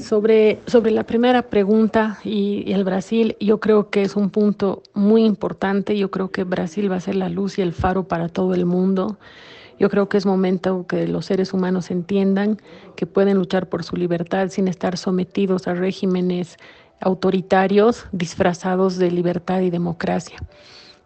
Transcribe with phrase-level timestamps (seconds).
[0.00, 4.82] Sobre, sobre la primera pregunta y, y, el Brasil, yo creo que es un punto
[4.94, 5.96] muy importante.
[5.98, 8.64] Yo creo que Brasil va a ser la luz y el faro para todo el
[8.64, 9.18] mundo.
[9.78, 12.58] Yo creo que es momento que los seres humanos entiendan
[12.96, 16.56] que pueden luchar por su libertad sin estar sometidos a regímenes
[17.00, 20.38] autoritarios disfrazados de libertad y democracia.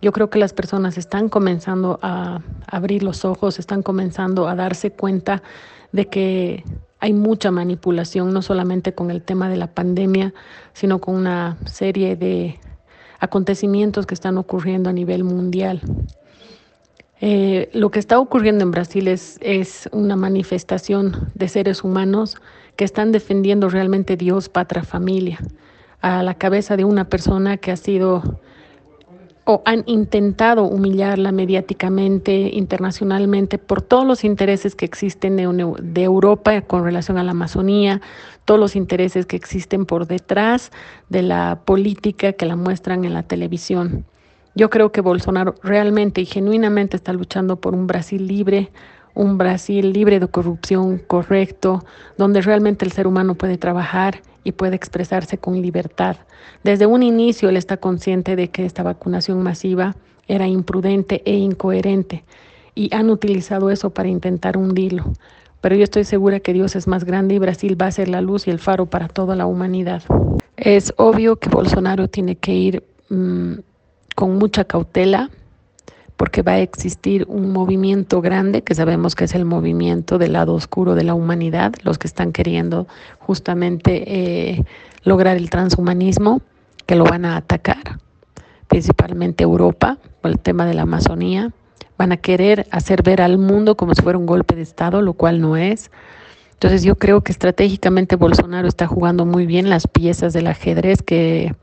[0.01, 4.91] Yo creo que las personas están comenzando a abrir los ojos, están comenzando a darse
[4.91, 5.43] cuenta
[5.93, 6.65] de que
[7.03, 10.33] hay mucha manipulación, no solamente con el tema de la pandemia,
[10.73, 12.61] sino con una serie de
[13.19, 15.81] acontecimientos que están ocurriendo a nivel mundial.
[17.21, 22.37] Eh, lo que está ocurriendo en Brasil es, es una manifestación de seres humanos
[22.77, 25.41] que están defendiendo realmente Dios, patria, familia,
[26.03, 28.41] a la cabeza de una persona que ha sido
[29.45, 36.85] o han intentado humillarla mediáticamente, internacionalmente, por todos los intereses que existen de, Europa con
[36.85, 38.01] relación a la Amazonía,
[38.45, 40.71] todos los intereses que existen por detrás
[41.09, 44.05] de la política que la muestran en la televisión.
[44.55, 48.71] Yo creo que Bolsonaro realmente y genuinamente está luchando por un Brasil libre,
[49.15, 51.85] un Brasil libre de corrupción, correcto,
[52.17, 56.17] donde realmente el ser humano puede trabajar y puede expresarse con libertad.
[56.65, 59.97] Desde un inicio él está consciente de que esta vacunación masiva
[60.29, 62.25] era imprudente e incoherente
[62.75, 65.13] y han utilizado eso para intentar hundirlo.
[65.61, 68.21] Pero yo estoy segura que Dios es más grande y Brasil va a ser la
[68.21, 70.03] luz y el faro para toda la humanidad.
[70.57, 73.55] Es obvio que Bolsonaro tiene que ir mmm,
[74.17, 75.31] con mucha cautela,
[76.17, 80.55] porque va a existir un movimiento grande que sabemos que es el movimiento del lado
[80.55, 82.87] oscuro de la humanidad, los que están queriendo
[83.19, 84.65] justamente eh,
[85.05, 86.43] lograr el transhumanismo,
[86.87, 87.99] que lo van a atacar,
[88.69, 91.51] principalmente Europa, por el tema de la Amazonía.
[91.99, 95.15] Van a querer hacer ver al mundo como si fuera un golpe de Estado, lo
[95.15, 95.91] cual no es.
[96.53, 101.55] Entonces yo creo que estratégicamente Bolsonaro está jugando muy bien las piezas del ajedrez que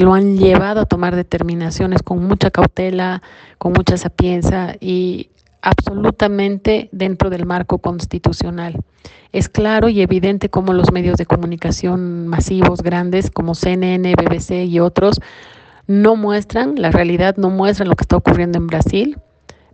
[0.00, 3.22] lo han llevado a tomar determinaciones con mucha cautela,
[3.58, 5.30] con mucha sapienza y
[5.62, 8.80] absolutamente dentro del marco constitucional.
[9.32, 14.80] Es claro y evidente cómo los medios de comunicación masivos grandes como CNN, BBC y
[14.80, 15.20] otros
[15.86, 19.18] no muestran, la realidad no muestran lo que está ocurriendo en Brasil.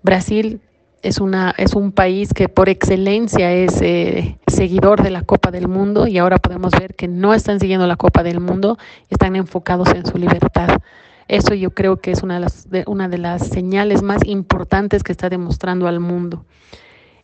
[0.03, 0.61] Brasil
[1.03, 5.69] es, una, es un país que por excelencia es eh, seguidor de la Copa del
[5.69, 8.79] Mundo y ahora podemos ver que no están siguiendo la Copa del Mundo,
[9.11, 10.81] están enfocados en su libertad.
[11.29, 15.13] Eso yo creo que es una de las, una de las señales más importantes que
[15.13, 16.45] está demostrando al mundo.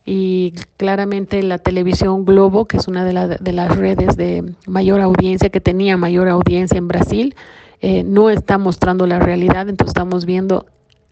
[0.03, 4.99] Y claramente la televisión Globo, que es una de, la, de las redes de mayor
[4.99, 7.35] audiencia, que tenía mayor audiencia en Brasil,
[7.81, 10.65] eh, no está mostrando la realidad, entonces estamos viendo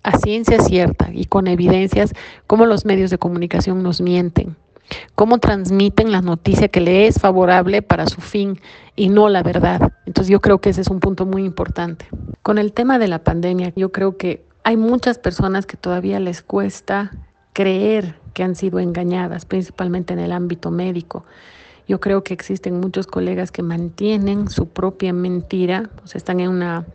[0.04, 2.14] a ciencia cierta y con evidencias
[2.48, 4.56] cómo los medios de comunicación nos mienten,
[5.16, 8.60] cómo transmiten la noticia que le es favorable para su fin
[8.96, 9.92] y no la verdad.
[10.06, 12.06] Entonces yo creo que ese es un punto muy importante.
[12.44, 16.42] Con el tema de la pandemia, yo creo que hay muchas personas que todavía les
[16.42, 17.12] cuesta
[17.54, 21.26] creer que han sido engañadas, principalmente en el ámbito médico.
[21.88, 26.50] Yo creo que existen muchos colegas que mantienen su propia mentira, o sea, están en
[26.50, 26.86] una,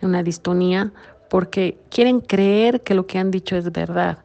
[0.00, 0.92] en una distonía
[1.28, 4.18] porque quieren creer que lo que han dicho es verdad.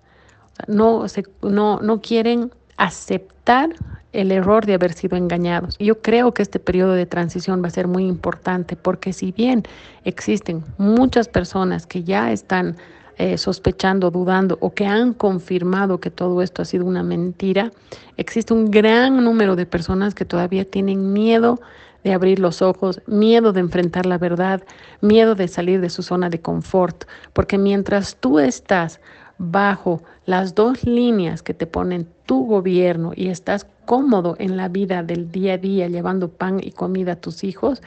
[0.68, 3.70] No, se, no, no quieren aceptar
[4.14, 5.78] el error de haber sido engañados.
[5.78, 9.64] Yo creo que este periodo de transición va a ser muy importante porque si bien
[10.06, 12.78] existen muchas personas que ya están
[13.18, 17.72] eh, sospechando, dudando o que han confirmado que todo esto ha sido una mentira,
[18.18, 21.60] existe un gran número de personas que todavía tienen miedo
[22.06, 24.64] de abrir los ojos, miedo de enfrentar la verdad,
[25.02, 27.04] miedo de salir de su zona de confort,
[27.34, 29.02] porque mientras tú estás
[29.40, 35.02] bajo las dos líneas que te ponen tu gobierno y estás cómodo en la vida
[35.02, 37.82] del día a día llevando pan y comida a tus hijos,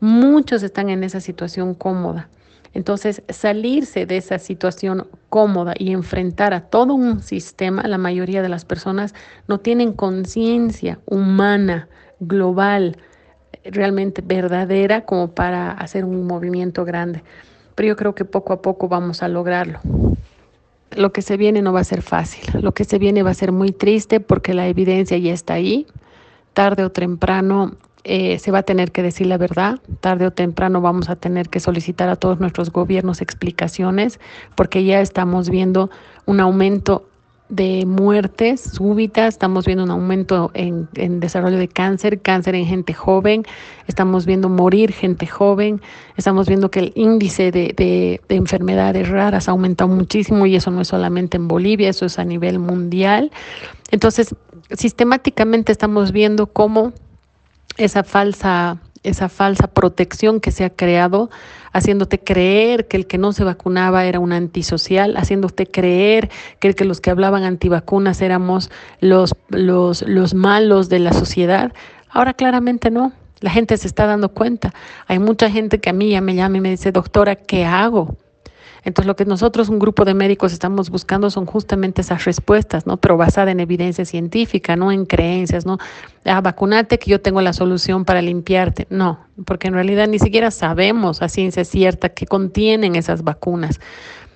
[0.00, 2.28] muchos están en esa situación cómoda.
[2.72, 8.48] Entonces, salirse de esa situación cómoda y enfrentar a todo un sistema, la mayoría de
[8.48, 9.14] las personas
[9.46, 11.88] no tienen conciencia humana,
[12.20, 12.96] global,
[13.64, 17.22] realmente verdadera como para hacer un movimiento grande.
[17.74, 19.80] Pero yo creo que poco a poco vamos a lograrlo.
[20.96, 23.34] Lo que se viene no va a ser fácil, lo que se viene va a
[23.34, 25.86] ser muy triste porque la evidencia ya está ahí.
[26.52, 30.82] Tarde o temprano eh, se va a tener que decir la verdad, tarde o temprano
[30.82, 34.20] vamos a tener que solicitar a todos nuestros gobiernos explicaciones
[34.54, 35.90] porque ya estamos viendo
[36.26, 37.08] un aumento
[37.48, 42.94] de muertes súbitas, estamos viendo un aumento en, en, desarrollo de cáncer, cáncer en gente
[42.94, 43.44] joven,
[43.86, 45.80] estamos viendo morir gente joven,
[46.16, 50.70] estamos viendo que el índice de, de, de, enfermedades raras ha aumentado muchísimo y eso
[50.70, 53.30] no es solamente en Bolivia, eso es a nivel mundial.
[53.90, 54.34] Entonces,
[54.70, 56.92] sistemáticamente estamos viendo cómo
[57.76, 61.30] esa falsa esa falsa protección que se ha creado,
[61.72, 67.00] haciéndote creer que el que no se vacunaba era un antisocial, haciéndote creer que, los
[67.00, 68.70] que hablaban antivacunas éramos
[69.00, 71.72] los, los, los malos de la sociedad.
[72.08, 73.12] Ahora claramente no.
[73.40, 74.72] La gente se está dando cuenta.
[75.06, 78.16] Hay mucha gente que a mí ya me llama y me dice, doctora, ¿qué hago?
[78.84, 82.98] Entonces, lo que nosotros, un grupo de médicos, estamos buscando son justamente esas respuestas, ¿no?
[82.98, 85.78] Pero basada en evidencia científica, no en creencias, ¿no?
[86.24, 88.86] Ah, vacunate que yo tengo la solución para limpiarte.
[88.90, 93.80] No, porque en realidad ni siquiera sabemos a ciencia cierta qué contienen esas vacunas.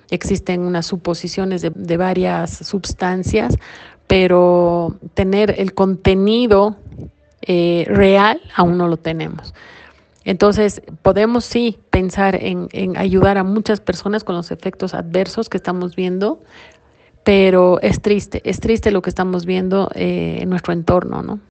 [0.09, 3.55] Existen unas suposiciones de, varias sustancias,
[4.07, 6.77] pero tener el contenido
[7.43, 9.53] eh, real aún no lo tenemos.
[10.25, 15.57] Entonces, podemos sí pensar en, en, ayudar a muchas personas con los efectos adversos que
[15.57, 16.41] estamos viendo,
[17.23, 21.39] pero es triste, es triste lo que estamos viendo eh, en nuestro entorno, ¿no?